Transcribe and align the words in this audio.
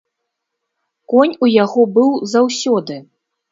Конь 1.13 1.37
у 1.45 1.51
яго 1.63 1.85
быў 1.99 2.11
заўсёды. 2.35 3.01